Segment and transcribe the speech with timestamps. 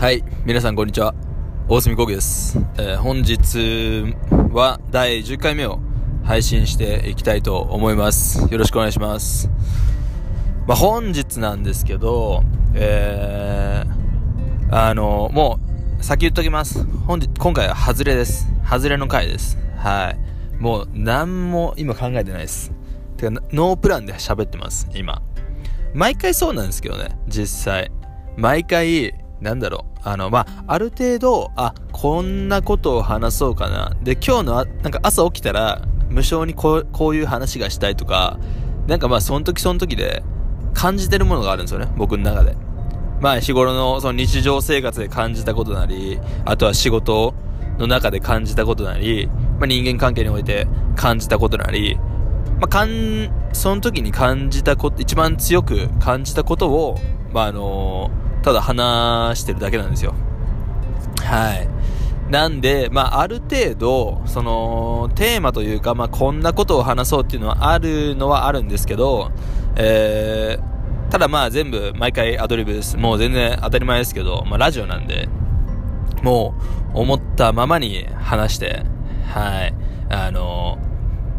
[0.00, 1.14] はい、皆さんこんにちは。
[1.68, 2.58] 大隅工具です。
[2.78, 4.16] えー本日
[4.50, 5.78] は第10回目を
[6.24, 8.50] 配信していきたいと思います。
[8.50, 9.50] よろしくお願いします。
[10.66, 12.42] まあ、本日なんですけど、
[12.72, 15.60] えー、あの、も
[16.00, 16.82] う、先言っときます。
[17.06, 18.48] 本日、今回は外れです。
[18.66, 19.58] 外れの回です。
[19.76, 20.62] はい。
[20.62, 22.72] もう、何も今考えてないです。
[23.18, 25.20] てか、ノープランで喋ってます、今。
[25.92, 27.92] 毎回そうなんですけどね、実際。
[28.38, 33.92] 毎回、なんだろう、あの、まあ、ある程度、あ、こんなことを話そうかな。
[34.02, 38.38] で、今日のあ、なんか朝起きたら、無性にこう、こういう話がしたいとか、
[38.86, 40.22] なんかまあ、その時その時で
[40.74, 42.56] 感じてるものがあるんですよね、僕の中で。
[43.20, 47.34] まあ、日頃のその日常生活で感じたことなり、あとは仕事
[47.78, 51.96] の中で感じたことなり、まあ、人間関係において感じたことなり、
[52.60, 56.98] まあ、かん、その時に感じたこと、一番強く感じたことを、
[57.32, 58.10] まあ、あの
[58.42, 60.14] ただ話してるだけなんですよ。
[61.22, 61.68] はい。
[62.30, 69.32] なんで、まあ、ある程度、その、テーマというか、まあ、こんなことを話そうっていうのはあるのはあるんですけど、
[69.76, 72.96] えー、ただまあ全部毎回アドリブです。
[72.96, 75.28] もう全然当たり前ですけど、まあラジオなんで、
[76.22, 76.54] も
[76.94, 78.84] う思ったままに話して、
[79.26, 79.74] はい。
[80.08, 80.78] あの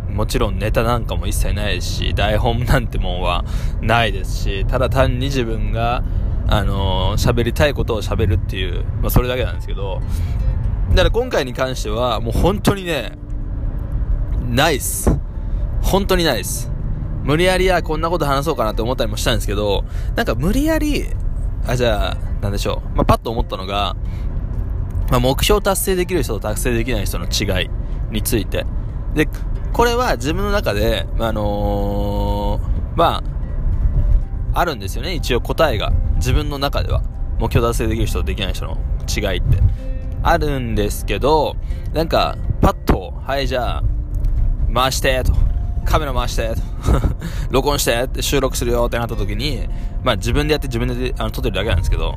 [0.09, 3.45] もちろんネタなんかも一切ないし、台本なんてもんは
[3.81, 6.03] ないですし、ただ単に自分が、
[6.51, 10.01] あの喋りたいことを喋るっていう、まあそれだけなんですけど、
[10.89, 13.13] だから今回に関しては、もう本当にね、
[14.49, 15.09] ないっす。
[15.81, 16.69] 本当にないっす。
[17.23, 19.85] 無理やり、あ、こんなこと話そうかなって思ったりもしたんですけど、
[20.17, 21.07] なんか無理やり、
[21.65, 22.97] あ、じゃあ、なんでしょう。
[22.97, 23.95] まあ、パッと思ったのが、
[25.09, 27.69] まあ、目標達成できる人と達成できない人の違い
[28.11, 28.65] について。
[29.13, 29.29] で、
[29.71, 33.23] これは自分の中で、あのーま
[34.53, 35.93] あ、あるんですよね、一応答えが。
[36.21, 37.01] 自分の中では。
[37.39, 38.77] 目標達成できる人とできない人の
[39.09, 39.57] 違いって。
[40.21, 41.55] あるんですけど、
[41.93, 43.83] なんか、パッと、はい、じゃあ、
[44.71, 45.33] 回して、と。
[45.83, 46.61] カメラ回して、と。
[47.49, 49.67] 録音して、って収録するよってなった時に、
[50.03, 52.15] まあ自分でやって自分であの撮ってるだけなんですけど、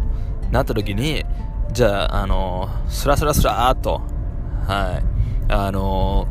[0.50, 1.24] なった時に、
[1.72, 4.02] じゃあ、あのー、スラスラスラーっと、
[4.68, 5.00] は
[5.48, 6.28] い、あの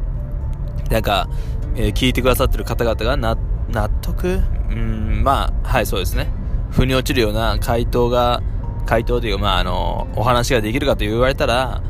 [0.90, 1.28] ー、なんか、
[1.76, 3.36] えー聞いてくださってる方々がな
[3.72, 4.40] 納得？
[4.70, 6.30] うん、まあ、はい、そうですね。
[6.74, 8.42] 腑に落ちるような回答が、
[8.86, 11.82] 回答というか、まあ、あのお話ができるかと言われたら、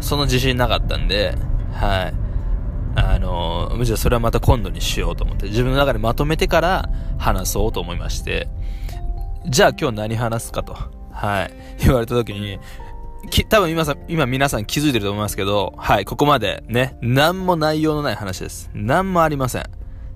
[0.00, 1.34] その自信なかったんで、
[1.72, 2.14] はい。
[2.96, 6.88] あの、むしろそれはまた今度にしようと思って、自分の中でまとめてから
[7.18, 8.48] 話そうと思いまして、
[9.48, 10.76] じゃあ今日何話すかと、
[11.12, 12.58] はい、言われた時に、
[13.30, 18.70] き、多分今さ、今皆さん気づいてると思いますけど、はい、ここまでね、何も内容のない話です。
[18.74, 19.64] 何もありません。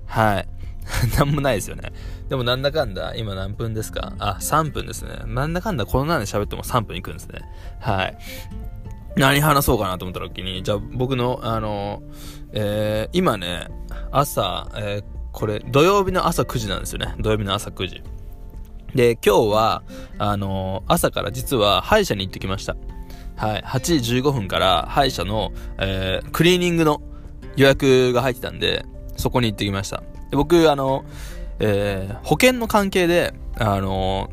[0.05, 0.47] はい。
[1.17, 1.91] 何もないですよね。
[2.29, 4.13] でもなんだかんだ、今何分ですか？
[4.19, 5.21] あ、3分ですね。
[5.25, 7.41] なんだかんだこんなんで喋っても3分いくんですね。
[7.79, 8.17] はい。
[9.17, 12.03] 何話そうかなと思った時に、じゃあ僕の、あの、
[12.51, 13.67] えー、今ね、
[14.11, 17.15] 朝、えー、これ、土曜日の朝9時なんですよね。
[17.19, 18.03] 土曜日の朝9時。
[18.93, 19.83] で、今日は、
[20.17, 22.75] あの朝から実は歯医者に行ってきました。
[23.35, 23.61] はい。
[23.61, 27.01] 8時15分から歯医者の、えー、クリーニングの
[27.57, 28.85] 予約が入ってたんで、
[29.17, 30.03] そこに行ってきました。
[30.31, 31.03] で僕、あの、
[31.59, 34.29] えー、保険の関係で、あの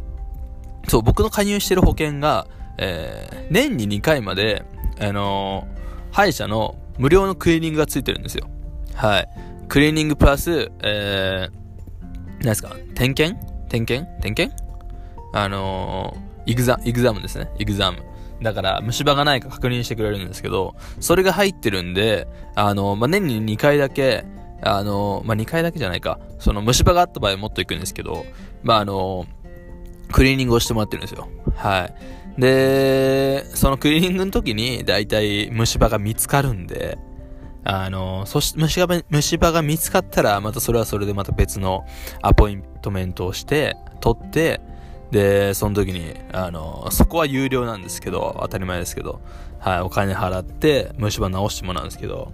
[0.89, 2.47] そう、僕の加入してる保険が、
[2.79, 4.65] えー、年に2回まで、
[5.01, 5.67] あの
[6.11, 8.49] 歯医者の無料のクリーニングがついてるんですよ。
[8.95, 9.29] はい。
[9.69, 11.53] クリーニングプラス、えー、
[12.41, 12.77] 何ですか？
[12.95, 13.41] 点検？
[13.69, 14.21] 点検？
[14.21, 14.63] 点検？
[15.33, 17.51] あのー、イグザ、イグザムですね。
[17.59, 17.99] イグザム。
[18.43, 24.25] だから、虫歯がないか確認してくれるんですけど、それが入ってるんで、あのまあ、年に2回だけ、
[24.65, 26.21] あのまあ、2回だけじゃないか。
[26.39, 28.25] その虫歯があった場合もっと行くんですけど、
[28.63, 29.27] まあ、あの
[30.13, 31.29] クリーニングをしてもらってるんですよ。
[31.57, 32.41] はい。
[32.41, 36.99] で、そのクリーニングの時に、だいたい虫歯が見つかるんで、
[37.65, 41.85] あの、そして虫歯虫歯が見つかったら、またそれはそれでまた別の
[42.21, 44.61] アポイントメントをして、取って、
[45.13, 49.21] で、その時に、あの、そこは有料なんですけど、当たり前ですけど、
[49.59, 52.33] はい、お金払って、虫歯直してもらうんですけど、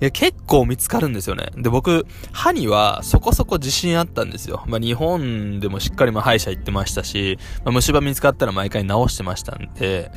[0.00, 1.48] いや、結構見つかるんですよね。
[1.56, 4.62] で、僕、歯にはそこそこ自信あったんですよ。
[4.68, 10.12] まあ、日本でもしっかりま歯医者行ってましたし、まあ、虫歯見つかったら毎回直してましたんで、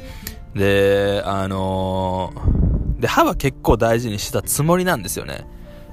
[0.54, 5.48] で、あのーで、歯は結構大事にしてたつもりなんですよね。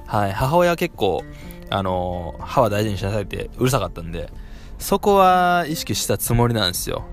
[0.05, 1.23] はい、母親は結構、
[1.71, 4.31] あのー歯は大事にしなさいってうるさかったんで、
[4.81, 7.05] そこは意識したつもりなんですよ。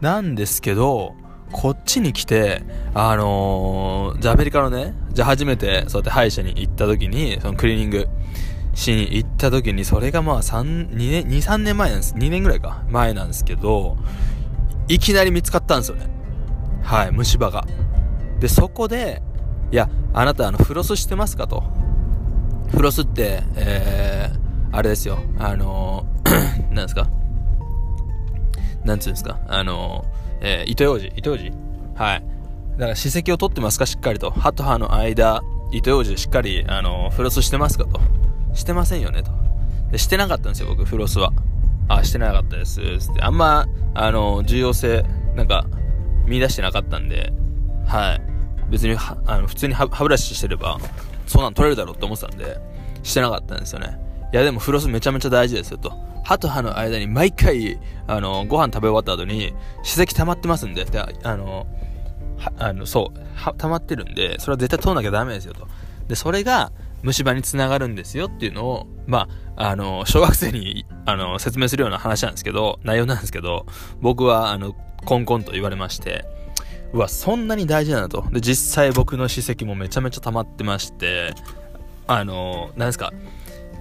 [0.00, 1.14] なんですけど、
[1.52, 2.62] こっちに来て、
[2.94, 8.08] あのー、じゃあアメリカのね、じゃあ初めてそうやって歯医者に行った時に、そのクリーニング
[8.74, 12.14] しに行った時に、それがまあ3、2年、2、3年前なんです。
[12.14, 12.82] 2年ぐらいか。
[12.88, 13.98] 前なんですけど、
[14.88, 16.06] いきなり見つかったんですよね。
[16.82, 17.66] はい、虫歯が。
[18.40, 19.22] で、そこで、
[19.70, 21.62] いや、あなた、あの、フロスしてますかと。
[22.70, 25.18] フロスって、えー、あれですよ。
[25.38, 26.21] あのー、
[26.70, 27.08] なんですか？
[28.84, 29.40] なんつうんですか？
[29.48, 30.04] あの、
[30.40, 31.52] えー、糸ようじ糸ようじ
[31.94, 32.24] はい。
[32.72, 33.86] だから、歯石を取ってますか？
[33.86, 34.30] しっかりと。
[34.30, 35.42] 歯と歯の間、
[35.72, 37.84] 糸ようじでしっかり、あの、フロスしてますか？
[37.84, 38.00] と。
[38.54, 39.30] してませんよね、と。
[39.90, 41.32] で、してなかったんですよ、僕、フロスは。
[41.88, 42.80] あ、してなかったです。
[42.98, 43.22] つって。
[43.22, 45.04] あんま、あの、重要性、
[45.34, 45.66] なんか、
[46.26, 47.32] 見出してなかったんで、
[47.86, 48.22] はい。
[48.70, 48.96] 別に
[49.26, 50.78] あの普通に歯ブラシしてれば、
[51.26, 52.58] そんなん取れるだろうって思ってたんで、
[53.02, 53.98] してなかったんですよね。
[54.32, 55.92] いやでもフロスめちゃめちゃ大事ですよと。
[56.22, 61.66] 歯と歯の間に毎回、あの、ご飯食べ終わった後に、歯石溜まってますんで、であの、
[62.58, 65.68] あの、そう、溜まってるんで、それは絶対取らなきゃダメですよと。
[66.08, 66.72] で、それが
[67.02, 73.66] 虫歯につながるんですよっていうのを、まあ、あの、小学生に、あの、説明するような話なんですけど、内容なんですけど、
[74.00, 74.74] 僕は、あの、
[75.04, 76.24] コンコンと言われまして、
[76.92, 78.24] うわ、そんなに大事なんだと。
[78.30, 81.34] で、実際僕の歯石もめちゃめちゃ溜まってまして、
[82.06, 83.12] あの、何ですか、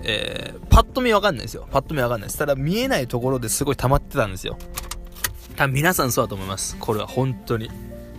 [0.03, 1.67] えー、パッと見わかんないですよ。
[1.71, 2.37] パッと見わかんないです。
[2.37, 4.57] ただ見えないところですごい溜まってたんですよ。
[5.55, 6.77] 多分皆さんそうだと思います。
[6.79, 7.69] これは本当に。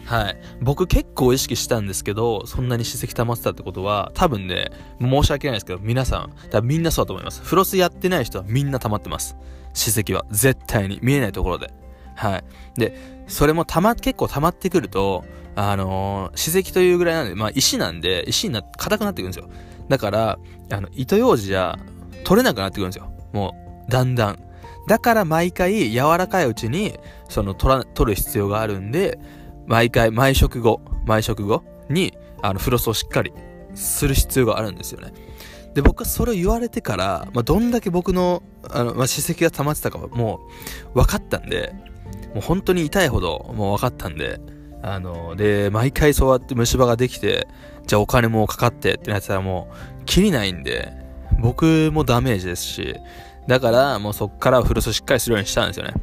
[0.04, 0.36] はい。
[0.60, 4.70] 僕結構意識したんですけど、そんなに歯石溜まってたってことは、多分ね、
[5.00, 7.42] 申し訳ないですけど、皆さん、多分みんなそうだと思います。
[7.42, 9.36] フロスやってない人はみんな溜まってます。
[9.74, 10.24] 歯石は。
[10.30, 10.98] 絶対に。
[11.02, 11.72] 見えないところで。
[12.14, 12.44] はい。
[12.78, 15.24] で、それもたま、結構溜まってくると、
[15.54, 19.50] あのー、歯石というぐらいなんで、まあ石なんで、石にな、硬くなってくるんですよ。
[19.88, 20.38] だから、
[20.70, 21.78] あの、糸ようじじゃ
[22.24, 23.12] 取れなくなってくるんですよ。
[23.32, 23.54] も
[23.88, 24.38] う、だんだん。
[24.88, 26.98] だから毎回柔らかいうちに、
[27.28, 29.18] その、取ら、取る必要があるんで、
[29.66, 33.32] 毎回、毎食後、毎食後に、あの、フロスをしっかり
[33.74, 35.12] する必要があるんですよね。
[35.74, 40.40] で、僕はそれを言われてから、まあ、どんだけ僕の、あの、まあ、歯石が溜まってたかはも
[40.94, 41.72] う、分かったんで、
[42.34, 44.40] もう本当に痛いほどもう分かったんで、
[44.82, 47.46] あの、で、毎回そうやって虫歯ができて、
[47.86, 49.68] じゃあお金もかかってってなってたらも
[50.00, 50.92] う、きりないんで、
[51.40, 52.96] 僕もダメージですし、
[53.46, 55.94] だからもうそっからフロスしっかりするようにしたんですよね。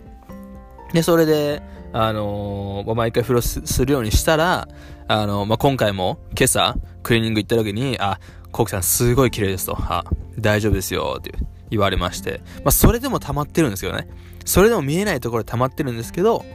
[0.93, 1.61] で、それで、
[1.91, 4.67] あのー、毎回フロスするようにしたら、
[5.07, 8.19] あのー、まあ、今回も今朝クリーニング行った時に、あ、
[8.51, 10.03] コウキさんすごい綺麗ですと、あ、
[10.37, 11.37] 大丈夫ですよっていう
[11.69, 14.07] 言われまして、まあ、それでも溜まってるんですよね。
[14.45, 16.45] それでも見えないところで溜まってるんですけど、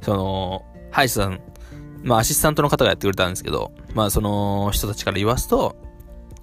[0.00, 1.40] その、歯医者さん、
[2.02, 5.76] まあアシスタントの方がやってくれたんですけど、まあその人たちから言わすと、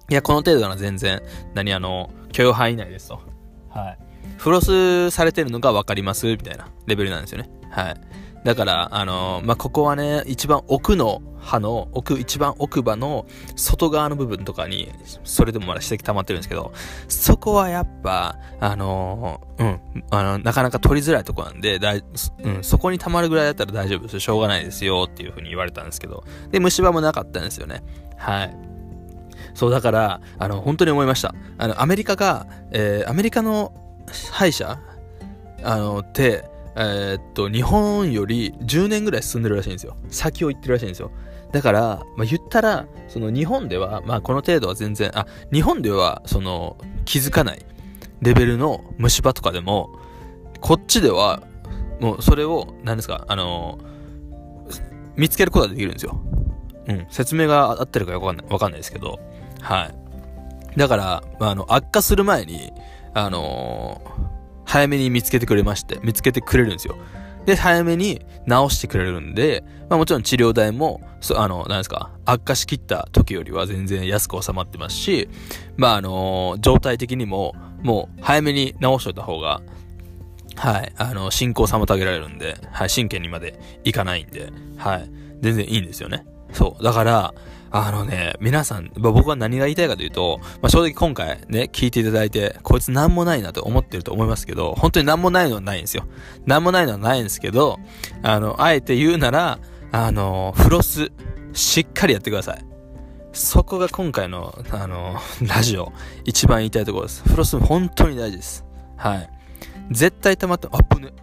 [0.10, 1.22] いや、この程度なら全然、
[1.54, 3.22] 何あの、許容範囲内ですと。
[3.70, 4.00] はい。
[4.38, 7.50] フロスされてるのがわかりますみたいなレベルなんですよね。
[7.70, 8.02] はい。
[8.44, 13.25] だから、あのー、まあ、ここはね、一番奥の歯の、奥、一番奥歯の
[13.56, 14.91] 外側の部分とかに、
[15.24, 16.71] それでもまだ指摘溜まってるんですけど、
[17.07, 22.03] そこはやっぱ、あのー、うん、あの、なかなか取りづらいとこなんで、だい、
[22.44, 24.19] うん、そこに溜まるぐらいだったら大丈夫です。
[24.19, 27.83] しょうがないですよ、っていう風に言われたんですけど、で、虫歯もなかったんですよね。
[28.18, 28.56] はい。
[29.53, 31.35] そう、だから、あの、本当に思いました。
[31.57, 33.74] あの、アメリカが、えー、アメリカの
[34.31, 34.80] 歯医者
[35.63, 36.45] あの、って、
[36.81, 39.98] えー、っと、日本より10年ぐらい進んでるらしいんですよ。
[40.08, 41.12] 先を行ってるらしいんですよ。
[41.52, 47.66] だから、まあ、言ったら、その日本では、まあこの程度は全然、あ、日本では、その、気づかない
[48.22, 49.90] レベルの虫歯とかでも、
[50.62, 51.44] こっちでは、
[52.00, 53.78] もうそれを、何ですか、あの
[55.18, 56.21] 見つけることができるんですよ。
[56.88, 57.07] うん。
[57.09, 59.19] 説明が合ってるかわかんない、わかんないですけど、
[59.59, 60.80] はい。
[60.80, 62.71] だから、まあ、あの、悪化する前に、
[63.14, 64.29] あのー
[64.69, 66.95] 早めに見つけてくれまして、見つけてくれるんですよ。
[67.47, 75.28] で、早めに治してくれるんで、まあもちろん治療代も、そあの、なんですか、悪化しきった時よりは全然安く収まってますし、
[75.76, 79.64] まああのー、状態的にも、もう早めに治しといた方が、
[80.56, 85.09] はい、あの、進行妨げられるんで、はい、神経にまでいかないんで、はい、
[85.42, 86.28] 全然いいんですよね。
[86.59, 86.83] そう。
[86.83, 87.33] だから、
[87.71, 96.06] あのね、皆さんま、僕は何が言いたいかというと、まあ、正直今回ね、聞いていただいて、こいつ何もないなと思ってると思いますけど、本当に何もないのはないんですよ。
[96.45, 97.80] 何もないのはないんですけど、
[98.23, 99.59] あの、あえて言うなら、
[99.94, 101.13] あの、フロス、
[101.54, 102.66] しっかりやってください。
[103.31, 105.16] そこが今回の、あの、
[105.47, 105.94] ラジオ、
[106.25, 107.23] 一番言いたいところです。
[107.23, 108.66] フロス本当に大事です。
[108.97, 109.30] はい。
[109.92, 111.13] 絶対溜まって、あっぶね。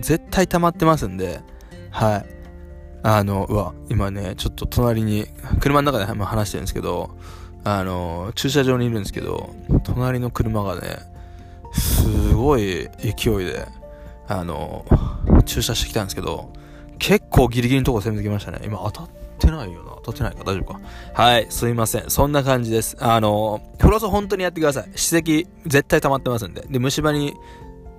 [0.00, 1.42] 絶対溜まってますんで、
[1.90, 2.35] はい。
[3.08, 5.28] あの、うわ、今ね、ちょっと隣に、
[5.60, 7.16] 車の中で話してるんですけど、
[7.62, 10.98] あの、駐車場にいるんですけど、隣の車がね、
[11.72, 13.64] すごい勢いで、
[14.26, 14.84] あの、
[15.44, 16.52] 駐車してきたんですけど、
[16.98, 18.58] 結構ギリギリのとこ攻めてきましたね。
[18.64, 19.08] 今当たっ
[19.38, 19.92] てないよな。
[20.02, 20.80] 当たってないか大丈夫か。
[21.14, 22.10] はい、すいません。
[22.10, 22.96] そんな感じです。
[22.98, 24.90] あの、フロス本当にやってください。
[24.96, 26.62] 歯石絶対溜まってますんで。
[26.68, 27.36] で、虫歯に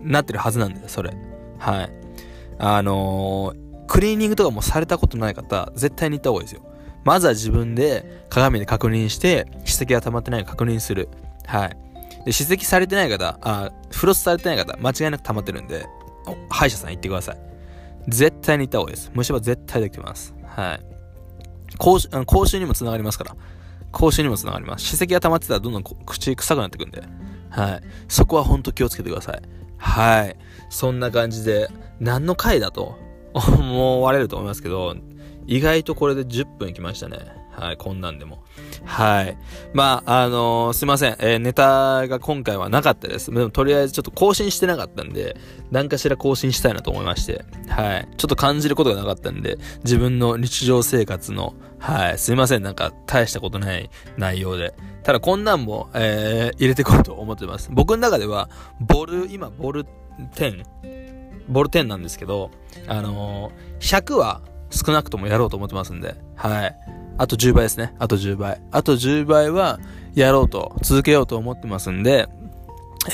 [0.02, 1.14] なってるはずなんで、それ。
[1.60, 1.92] はい。
[2.60, 6.62] あのークリーニングとかもされたことない方、絶対に行った方がいいですよ。
[7.03, 11.10] まずは自分で鏡で確認して、歯石が溜まってないか確認する。
[11.46, 11.77] はい。
[12.25, 15.86] で、歯石されてない方、あ、フロスされてない方、間違いなく溜まってるんで、
[16.50, 17.38] 歯医者さん行ってください。
[18.10, 19.12] 絶対に行った方がいいです。
[19.13, 20.34] 虫歯絶対できてます。
[20.46, 20.79] はい。
[21.77, 23.36] 口臭、口臭にもつながりますから。
[23.91, 24.86] 口臭にもつながります。
[24.86, 27.03] 歯石が溜まってたらどんどん口臭くなってくんで。
[27.50, 27.82] はい。
[28.08, 29.41] そこはほんと気をつけてください。
[29.77, 30.36] はい。
[30.70, 32.98] そんな感じで、何の回だと
[33.60, 34.96] 思われると思いますけど、
[35.46, 37.20] 意外とこれで10分いきましたね。
[37.58, 38.44] はい、こんなんでも。
[38.86, 39.36] はい。
[39.74, 41.15] まあ、あのー、すいません。
[41.17, 43.32] えー、ネタが今回はなかったです。
[43.32, 45.36] でも、とりあえずちょっと更新してなかったんで、
[45.72, 48.08] 何かしら更新したいなと思いまして、はい。
[48.17, 52.62] ちょっと感じることがなかったんで、自分の日常生活の、はい、すいません。
[52.62, 54.75] なんか、大したことない内容で。
[55.01, 57.70] ただ、こんなんも、えー、入れていこうと思ってます。
[57.74, 58.51] 僕の中では、
[58.82, 59.88] ボル、今、ボル
[60.36, 60.63] 10、
[61.48, 62.51] ボル10なんですけど、
[62.88, 66.75] あのー、100は少なくともやろうと思ってますんで、はい。
[67.18, 67.96] あと10倍ですね。
[68.00, 68.62] あと10倍。
[68.72, 69.80] あと10倍は
[70.13, 72.27] やろうと、続けようと思ってますんで、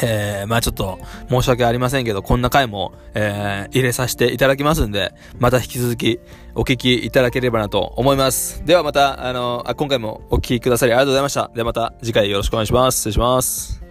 [0.01, 0.97] えー、まあちょっと
[1.29, 6.19] 申し訳ありませんけど、こんな回も、えー、入れさせていただきますんで、また引き続き
[6.55, 8.65] お聞きいただければなと思います。
[8.65, 11.51] ではまた、あの、あ今回もお聞きくださりありがとうございました。
[11.53, 12.97] ではまた次回よろしくお願いします。
[12.97, 13.82] 失礼します。